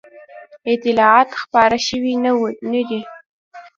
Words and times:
اطلاعات 0.73 1.29
خپاره 1.41 1.77
شوي 1.87 2.13
نه 2.71 2.81
دي. 2.89 2.99